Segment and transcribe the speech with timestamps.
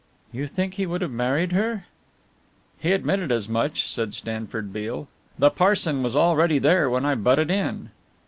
[0.31, 1.85] "You think he would have married her?"
[2.79, 7.51] "He admitted as much," said Stanford Beale, "the parson was already there when I butted
[7.51, 7.89] in."